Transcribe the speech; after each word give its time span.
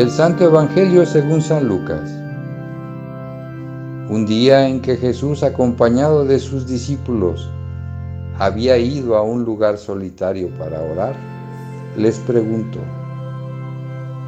Del 0.00 0.10
Santo 0.10 0.44
Evangelio 0.44 1.04
según 1.04 1.42
San 1.42 1.68
Lucas. 1.68 2.10
Un 4.08 4.24
día 4.24 4.66
en 4.66 4.80
que 4.80 4.96
Jesús, 4.96 5.42
acompañado 5.42 6.24
de 6.24 6.38
sus 6.38 6.66
discípulos, 6.66 7.50
había 8.38 8.78
ido 8.78 9.14
a 9.14 9.20
un 9.20 9.44
lugar 9.44 9.76
solitario 9.76 10.48
para 10.56 10.80
orar, 10.80 11.14
les 11.98 12.18
preguntó, 12.20 12.78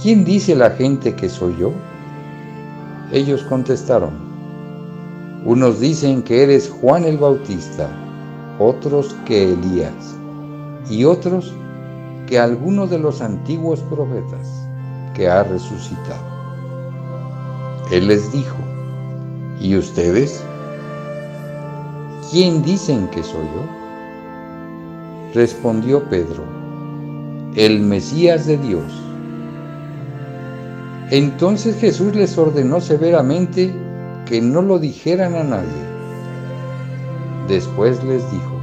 ¿quién 0.00 0.24
dice 0.24 0.54
la 0.54 0.70
gente 0.70 1.16
que 1.16 1.28
soy 1.28 1.56
yo? 1.58 1.72
Ellos 3.10 3.42
contestaron, 3.42 4.12
unos 5.44 5.80
dicen 5.80 6.22
que 6.22 6.44
eres 6.44 6.70
Juan 6.80 7.02
el 7.02 7.18
Bautista, 7.18 7.88
otros 8.60 9.16
que 9.24 9.52
Elías, 9.52 10.14
y 10.88 11.02
otros 11.02 11.52
que 12.28 12.38
alguno 12.38 12.86
de 12.86 13.00
los 13.00 13.20
antiguos 13.20 13.80
profetas 13.90 14.66
que 15.16 15.28
ha 15.28 15.42
resucitado. 15.42 16.36
Él 17.90 18.08
les 18.08 18.30
dijo, 18.32 18.56
¿y 19.60 19.76
ustedes? 19.76 20.42
¿Quién 22.30 22.62
dicen 22.62 23.08
que 23.08 23.22
soy 23.22 23.46
yo? 23.46 23.62
Respondió 25.34 26.04
Pedro, 26.04 26.44
el 27.54 27.80
Mesías 27.80 28.46
de 28.46 28.58
Dios. 28.58 28.92
Entonces 31.10 31.76
Jesús 31.76 32.14
les 32.14 32.36
ordenó 32.36 32.80
severamente 32.80 33.74
que 34.26 34.40
no 34.42 34.60
lo 34.60 34.78
dijeran 34.78 35.34
a 35.36 35.44
nadie. 35.44 35.86
Después 37.48 38.02
les 38.04 38.28
dijo, 38.30 38.60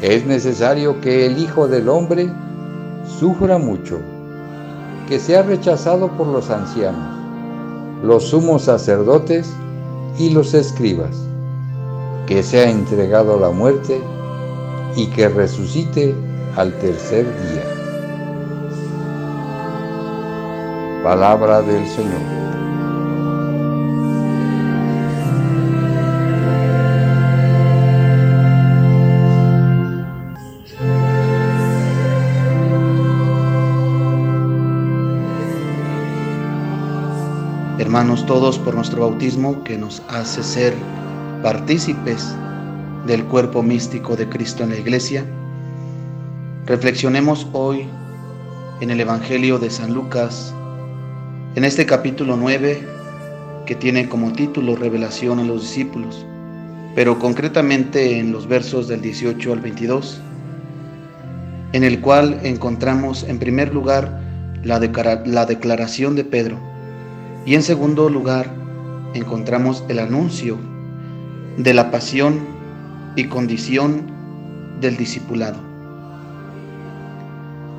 es 0.00 0.26
necesario 0.26 1.00
que 1.00 1.26
el 1.26 1.38
Hijo 1.38 1.68
del 1.68 1.88
Hombre 1.88 2.30
sufra 3.18 3.58
mucho, 3.58 4.00
que 5.08 5.18
sea 5.18 5.42
rechazado 5.42 6.08
por 6.08 6.26
los 6.26 6.50
ancianos, 6.50 7.18
los 8.02 8.24
sumos 8.24 8.62
sacerdotes 8.62 9.52
y 10.18 10.30
los 10.30 10.54
escribas, 10.54 11.16
que 12.26 12.42
sea 12.42 12.70
entregado 12.70 13.34
a 13.34 13.40
la 13.40 13.50
muerte 13.50 14.00
y 14.96 15.06
que 15.08 15.28
resucite 15.28 16.14
al 16.56 16.72
tercer 16.78 17.24
día. 17.24 17.64
Palabra 21.02 21.60
del 21.60 21.86
Señor. 21.86 22.53
Hermanos 37.76 38.24
todos 38.24 38.56
por 38.60 38.76
nuestro 38.76 39.00
bautismo 39.00 39.64
que 39.64 39.76
nos 39.76 40.00
hace 40.08 40.44
ser 40.44 40.74
partícipes 41.42 42.32
del 43.04 43.24
cuerpo 43.24 43.64
místico 43.64 44.14
de 44.14 44.28
Cristo 44.28 44.62
en 44.62 44.70
la 44.70 44.76
iglesia, 44.76 45.24
reflexionemos 46.66 47.48
hoy 47.52 47.88
en 48.80 48.92
el 48.92 49.00
Evangelio 49.00 49.58
de 49.58 49.70
San 49.70 49.92
Lucas, 49.92 50.54
en 51.56 51.64
este 51.64 51.84
capítulo 51.84 52.36
9 52.36 52.86
que 53.66 53.74
tiene 53.74 54.08
como 54.08 54.32
título 54.32 54.76
Revelación 54.76 55.40
a 55.40 55.42
los 55.42 55.62
discípulos, 55.62 56.24
pero 56.94 57.18
concretamente 57.18 58.20
en 58.20 58.30
los 58.30 58.46
versos 58.46 58.86
del 58.86 59.00
18 59.00 59.52
al 59.52 59.58
22, 59.58 60.20
en 61.72 61.82
el 61.82 62.00
cual 62.00 62.38
encontramos 62.44 63.24
en 63.24 63.40
primer 63.40 63.74
lugar 63.74 64.20
la, 64.62 64.78
la 65.26 65.44
declaración 65.44 66.14
de 66.14 66.22
Pedro 66.22 66.73
y 67.46 67.54
en 67.54 67.62
segundo 67.62 68.08
lugar 68.08 68.54
encontramos 69.14 69.84
el 69.88 69.98
anuncio 69.98 70.58
de 71.56 71.74
la 71.74 71.90
pasión 71.90 72.40
y 73.16 73.24
condición 73.24 74.10
del 74.80 74.96
discipulado. 74.96 75.58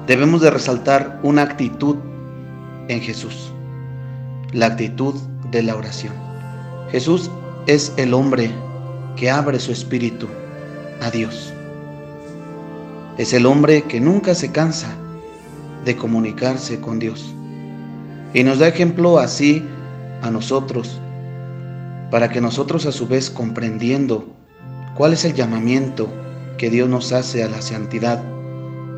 Debemos 0.07 0.41
de 0.41 0.51
resaltar 0.51 1.19
una 1.23 1.41
actitud 1.41 1.97
en 2.87 3.01
Jesús, 3.01 3.51
la 4.53 4.67
actitud 4.67 5.15
de 5.51 5.63
la 5.63 5.75
oración. 5.75 6.13
Jesús 6.91 7.31
es 7.65 7.91
el 7.97 8.13
hombre 8.13 8.51
que 9.15 9.31
abre 9.31 9.59
su 9.59 9.71
espíritu 9.71 10.27
a 11.01 11.09
Dios. 11.09 11.51
Es 13.17 13.33
el 13.33 13.45
hombre 13.45 13.83
que 13.83 13.99
nunca 13.99 14.35
se 14.35 14.51
cansa 14.51 14.95
de 15.83 15.95
comunicarse 15.95 16.79
con 16.79 16.99
Dios. 16.99 17.34
Y 18.35 18.43
nos 18.43 18.59
da 18.59 18.67
ejemplo 18.67 19.17
así 19.17 19.65
a 20.21 20.29
nosotros, 20.29 20.99
para 22.11 22.27
que 22.27 22.41
nosotros 22.41 22.85
a 22.85 22.91
su 22.91 23.07
vez 23.07 23.29
comprendiendo 23.29 24.25
cuál 24.97 25.13
es 25.13 25.23
el 25.23 25.33
llamamiento 25.33 26.09
que 26.57 26.69
Dios 26.69 26.89
nos 26.89 27.13
hace 27.13 27.45
a 27.45 27.47
la 27.47 27.61
santidad, 27.61 28.21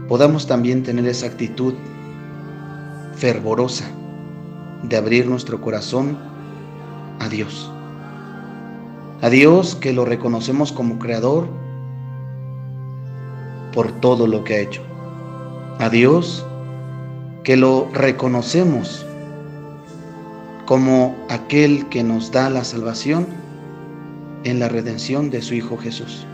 podamos 0.07 0.47
también 0.47 0.81
tener 0.81 1.05
esa 1.05 1.27
actitud 1.27 1.75
fervorosa 3.13 3.85
de 4.81 4.97
abrir 4.97 5.27
nuestro 5.27 5.61
corazón 5.61 6.17
a 7.19 7.29
Dios. 7.29 7.71
A 9.21 9.29
Dios 9.29 9.75
que 9.75 9.93
lo 9.93 10.03
reconocemos 10.03 10.71
como 10.71 10.97
creador 10.97 11.47
por 13.71 13.91
todo 13.99 14.25
lo 14.25 14.43
que 14.43 14.55
ha 14.55 14.59
hecho. 14.61 14.81
A 15.77 15.89
Dios 15.89 16.43
que 17.43 17.55
lo 17.55 17.87
reconocemos 17.93 19.06
como 20.67 21.16
aquel 21.29 21.88
que 21.88 22.03
nos 22.03 22.29
da 22.29 22.50
la 22.50 22.66
salvación 22.66 23.25
en 24.44 24.59
la 24.59 24.67
redención 24.67 25.29
de 25.29 25.41
su 25.41 25.53
Hijo 25.53 25.78
Jesús. 25.78 26.28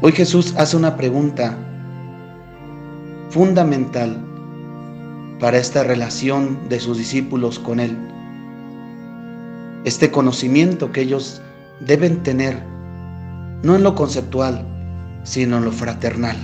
Hoy 0.00 0.12
Jesús 0.12 0.54
hace 0.56 0.76
una 0.76 0.96
pregunta 0.96 1.58
fundamental 3.30 4.16
para 5.40 5.58
esta 5.58 5.82
relación 5.82 6.56
de 6.68 6.78
sus 6.78 6.98
discípulos 6.98 7.58
con 7.58 7.80
Él. 7.80 7.98
Este 9.84 10.12
conocimiento 10.12 10.92
que 10.92 11.00
ellos 11.00 11.42
deben 11.80 12.22
tener, 12.22 12.62
no 13.64 13.74
en 13.74 13.82
lo 13.82 13.96
conceptual, 13.96 14.64
sino 15.24 15.58
en 15.58 15.64
lo 15.64 15.72
fraternal. 15.72 16.36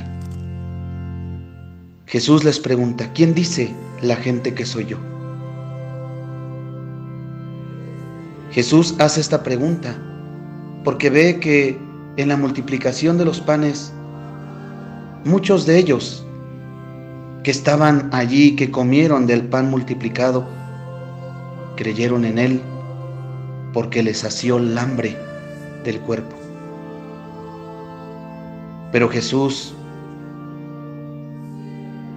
Jesús 2.06 2.42
les 2.42 2.58
pregunta, 2.58 3.12
¿quién 3.12 3.34
dice 3.34 3.72
la 4.02 4.16
gente 4.16 4.52
que 4.52 4.66
soy 4.66 4.86
yo? 4.86 5.11
Jesús 8.52 8.94
hace 8.98 9.20
esta 9.20 9.42
pregunta 9.42 9.96
porque 10.84 11.08
ve 11.08 11.40
que 11.40 11.80
en 12.18 12.28
la 12.28 12.36
multiplicación 12.36 13.16
de 13.16 13.24
los 13.24 13.40
panes, 13.40 13.92
muchos 15.24 15.64
de 15.64 15.78
ellos 15.78 16.26
que 17.42 17.50
estaban 17.50 18.10
allí, 18.12 18.54
que 18.54 18.70
comieron 18.70 19.26
del 19.26 19.44
pan 19.44 19.70
multiplicado, 19.70 20.46
creyeron 21.76 22.26
en 22.26 22.38
Él 22.38 22.60
porque 23.72 24.02
les 24.02 24.18
sació 24.18 24.58
el 24.58 24.76
hambre 24.76 25.16
del 25.82 25.98
cuerpo. 26.00 26.36
Pero 28.92 29.08
Jesús 29.08 29.74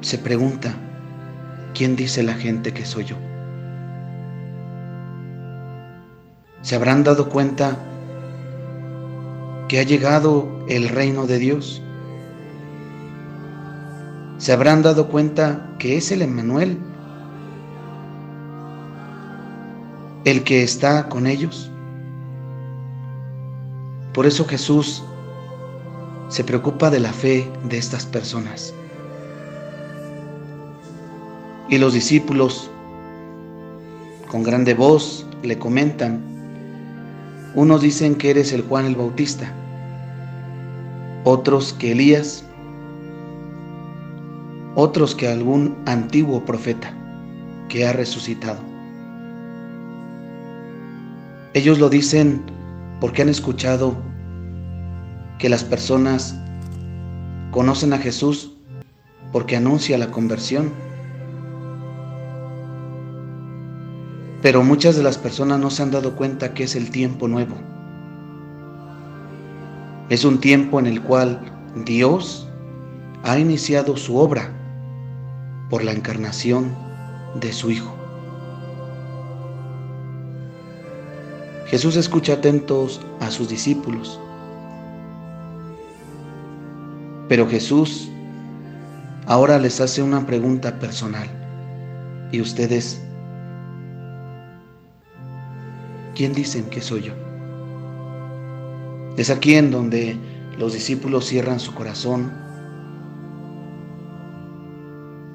se 0.01 0.17
pregunta, 0.17 0.75
¿quién 1.73 1.95
dice 1.95 2.21
la 2.23 2.33
gente 2.33 2.73
que 2.73 2.85
soy 2.85 3.05
yo? 3.05 3.15
¿Se 6.65 6.73
habrán 6.73 7.03
dado 7.03 7.29
cuenta 7.29 7.77
que 9.67 9.79
ha 9.79 9.83
llegado 9.83 10.47
el 10.67 10.89
reino 10.89 11.27
de 11.27 11.37
Dios? 11.37 11.79
¿Se 14.39 14.51
habrán 14.51 14.81
dado 14.81 15.09
cuenta 15.09 15.75
que 15.77 15.95
es 15.95 16.11
el 16.11 16.23
Emmanuel 16.23 16.79
el 20.23 20.43
que 20.43 20.63
está 20.63 21.07
con 21.07 21.27
ellos? 21.27 21.69
Por 24.11 24.25
eso 24.25 24.43
Jesús 24.45 25.03
se 26.29 26.43
preocupa 26.43 26.89
de 26.89 26.99
la 26.99 27.13
fe 27.13 27.47
de 27.69 27.77
estas 27.77 28.07
personas. 28.07 28.73
Y 31.69 31.77
los 31.77 31.93
discípulos, 31.93 32.71
con 34.31 34.41
grande 34.41 34.73
voz, 34.73 35.27
le 35.43 35.59
comentan, 35.59 36.34
unos 37.55 37.81
dicen 37.81 38.15
que 38.15 38.29
eres 38.29 38.51
el 38.51 38.61
Juan 38.63 38.85
el 38.85 38.95
Bautista, 38.95 39.51
otros 41.23 41.73
que 41.73 41.93
Elías, 41.93 42.43
otros 44.75 45.15
que 45.15 45.29
algún 45.29 45.77
antiguo 45.85 46.43
profeta 46.43 46.93
que 47.69 47.87
ha 47.87 47.93
resucitado. 47.93 48.59
Ellos 51.53 51.79
lo 51.79 51.89
dicen 51.89 52.41
porque 52.99 53.21
han 53.21 53.29
escuchado 53.29 53.95
que 55.39 55.47
las 55.47 55.63
personas 55.63 56.37
conocen 57.51 57.93
a 57.93 57.97
Jesús 57.97 58.51
porque 59.31 59.55
anuncia 59.55 59.97
la 59.97 60.11
conversión 60.11 60.73
Pero 64.45 64.61
muchas 64.61 64.95
de 64.95 65.01
las 65.01 65.17
personas 65.17 65.59
no 65.59 65.71
se 65.71 65.81
han 65.81 65.89
dado 65.89 66.15
cuenta 66.15 66.53
que 66.53 66.65
es 66.65 66.75
el 66.75 66.91
tiempo 66.91 67.27
nuevo. 67.27 67.55
Es 70.09 70.23
un 70.23 70.39
tiempo 70.39 70.77
en 70.77 70.85
el 70.85 71.01
cual 71.01 71.41
Dios 71.83 72.47
ha 73.23 73.39
iniciado 73.39 73.97
su 73.97 74.17
obra 74.17 74.51
por 75.71 75.83
la 75.83 75.93
encarnación 75.93 76.75
de 77.41 77.51
su 77.51 77.71
Hijo. 77.71 77.91
Jesús 81.65 81.95
escucha 81.95 82.33
atentos 82.33 83.01
a 83.21 83.31
sus 83.31 83.49
discípulos, 83.49 84.19
pero 87.27 87.49
Jesús 87.49 88.11
ahora 89.25 89.57
les 89.57 89.81
hace 89.81 90.03
una 90.03 90.23
pregunta 90.27 90.77
personal. 90.77 91.27
¿Y 92.31 92.41
ustedes 92.41 93.04
quién 96.15 96.33
dicen 96.33 96.65
que 96.69 96.81
soy 96.81 97.03
yo? 97.03 97.13
Es 99.17 99.29
aquí 99.29 99.55
en 99.55 99.69
donde 99.69 100.17
los 100.57 100.73
discípulos 100.73 101.25
cierran 101.25 101.59
su 101.59 101.73
corazón, 101.75 102.33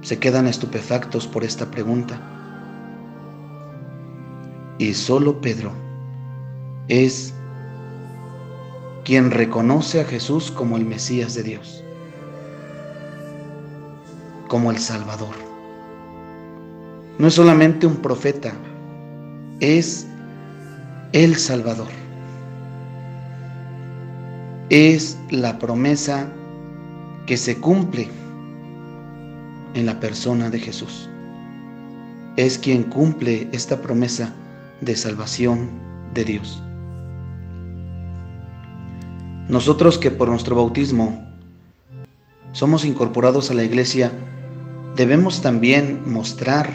se 0.02 0.18
quedan 0.18 0.46
estupefactos 0.46 1.26
por 1.26 1.44
esta 1.44 1.70
pregunta. 1.70 2.20
Y 4.78 4.94
solo 4.94 5.40
Pedro 5.40 5.72
es 6.88 7.34
quien 9.04 9.30
reconoce 9.30 10.00
a 10.00 10.04
Jesús 10.04 10.50
como 10.50 10.76
el 10.76 10.84
Mesías 10.84 11.34
de 11.34 11.42
Dios, 11.42 11.84
como 14.48 14.70
el 14.70 14.78
Salvador. 14.78 15.34
No 17.18 17.26
es 17.26 17.34
solamente 17.34 17.86
un 17.86 17.96
profeta, 17.96 18.52
es 19.60 20.06
el 21.12 21.36
Salvador. 21.36 21.88
Es 24.68 25.18
la 25.30 25.58
promesa 25.58 26.28
que 27.26 27.36
se 27.36 27.58
cumple 27.58 28.08
en 29.74 29.86
la 29.86 29.98
persona 29.98 30.50
de 30.50 30.60
Jesús. 30.60 31.08
Es 32.36 32.58
quien 32.58 32.84
cumple 32.84 33.48
esta 33.50 33.82
promesa 33.82 34.32
de 34.80 34.94
salvación 34.94 35.70
de 36.14 36.24
Dios. 36.24 36.62
Nosotros 39.48 39.98
que 39.98 40.12
por 40.12 40.28
nuestro 40.28 40.54
bautismo 40.54 41.26
somos 42.52 42.84
incorporados 42.84 43.50
a 43.50 43.54
la 43.54 43.64
iglesia, 43.64 44.12
debemos 44.94 45.42
también 45.42 46.08
mostrar 46.08 46.70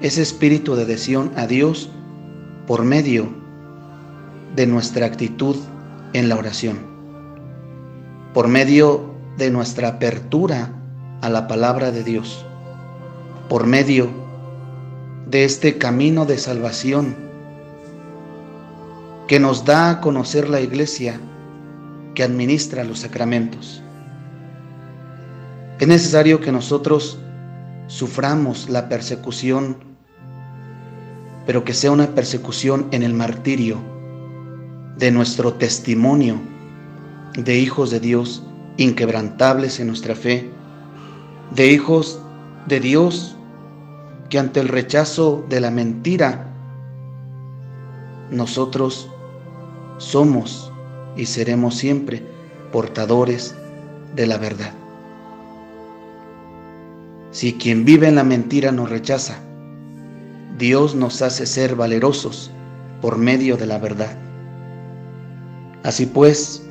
ese 0.00 0.22
espíritu 0.22 0.74
de 0.74 0.82
adhesión 0.82 1.30
a 1.36 1.46
Dios 1.46 1.90
por 2.66 2.84
medio 2.84 3.28
de 4.56 4.66
nuestra 4.66 5.06
actitud 5.06 5.56
en 6.12 6.28
la 6.28 6.36
oración, 6.36 6.78
por 8.34 8.48
medio 8.48 9.14
de 9.36 9.50
nuestra 9.50 9.88
apertura 9.88 10.72
a 11.20 11.28
la 11.28 11.46
palabra 11.48 11.90
de 11.90 12.04
Dios, 12.04 12.44
por 13.48 13.66
medio 13.66 14.08
de 15.28 15.44
este 15.44 15.78
camino 15.78 16.26
de 16.26 16.38
salvación 16.38 17.14
que 19.28 19.38
nos 19.38 19.64
da 19.64 19.90
a 19.90 20.00
conocer 20.00 20.48
la 20.48 20.60
iglesia 20.60 21.20
que 22.14 22.24
administra 22.24 22.82
los 22.82 23.00
sacramentos. 23.00 23.82
Es 25.78 25.86
necesario 25.86 26.40
que 26.40 26.50
nosotros 26.50 27.18
suframos 27.86 28.68
la 28.68 28.88
persecución, 28.88 29.89
pero 31.46 31.64
que 31.64 31.74
sea 31.74 31.90
una 31.92 32.14
persecución 32.14 32.88
en 32.90 33.02
el 33.02 33.14
martirio 33.14 33.78
de 34.96 35.10
nuestro 35.10 35.54
testimonio 35.54 36.36
de 37.34 37.58
hijos 37.58 37.90
de 37.90 38.00
Dios 38.00 38.42
inquebrantables 38.76 39.80
en 39.80 39.86
nuestra 39.86 40.14
fe, 40.14 40.50
de 41.54 41.72
hijos 41.72 42.20
de 42.66 42.80
Dios 42.80 43.36
que 44.28 44.38
ante 44.38 44.60
el 44.60 44.68
rechazo 44.68 45.44
de 45.48 45.60
la 45.60 45.70
mentira 45.70 46.46
nosotros 48.30 49.10
somos 49.98 50.72
y 51.16 51.26
seremos 51.26 51.76
siempre 51.76 52.22
portadores 52.72 53.54
de 54.14 54.26
la 54.26 54.38
verdad. 54.38 54.72
Si 57.32 57.54
quien 57.54 57.84
vive 57.84 58.08
en 58.08 58.16
la 58.16 58.24
mentira 58.24 58.72
nos 58.72 58.90
rechaza, 58.90 59.40
Dios 60.60 60.94
nos 60.94 61.22
hace 61.22 61.46
ser 61.46 61.74
valerosos 61.74 62.50
por 63.00 63.16
medio 63.16 63.56
de 63.56 63.64
la 63.64 63.78
verdad. 63.78 64.14
Así 65.82 66.04
pues, 66.04 66.62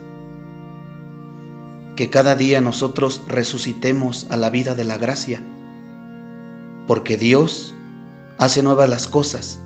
que 1.96 2.12
cada 2.12 2.36
día 2.36 2.62
nosotros 2.62 3.20
resucitemos 3.28 4.28
a 4.30 4.38
la 4.38 4.52
vida 4.52 4.76
de 4.76 4.84
la 4.84 5.00
gracia, 5.00 5.42
porque 6.86 7.18
Dios 7.18 7.74
hace 8.38 8.62
nuevas 8.62 8.88
las 8.90 9.08
cosas 9.08 9.60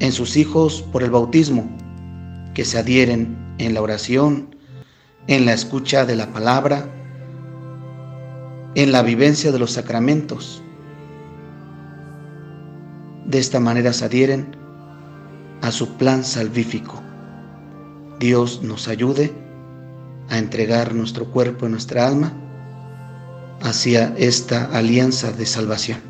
en 0.00 0.12
sus 0.12 0.36
hijos 0.36 0.82
por 0.92 1.02
el 1.02 1.10
bautismo, 1.10 1.74
que 2.52 2.66
se 2.66 2.78
adhieren 2.78 3.34
en 3.56 3.72
la 3.72 3.80
oración, 3.80 4.54
en 5.26 5.46
la 5.46 5.54
escucha 5.54 6.04
de 6.04 6.16
la 6.16 6.30
palabra, 6.34 6.86
en 8.74 8.92
la 8.92 9.02
vivencia 9.02 9.52
de 9.52 9.58
los 9.58 9.72
sacramentos. 9.72 10.62
De 13.30 13.38
esta 13.38 13.60
manera 13.60 13.92
se 13.92 14.06
adhieren 14.06 14.56
a 15.62 15.70
su 15.70 15.96
plan 15.96 16.24
salvífico. 16.24 17.00
Dios 18.18 18.60
nos 18.64 18.88
ayude 18.88 19.32
a 20.30 20.38
entregar 20.38 20.94
nuestro 20.96 21.26
cuerpo 21.26 21.66
y 21.66 21.70
nuestra 21.70 22.08
alma 22.08 22.32
hacia 23.62 24.12
esta 24.16 24.64
alianza 24.76 25.30
de 25.30 25.46
salvación. 25.46 26.09